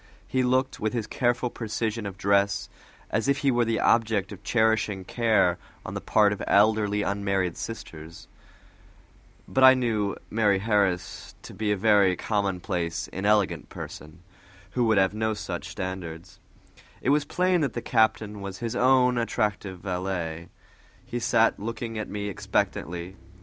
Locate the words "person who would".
13.69-14.97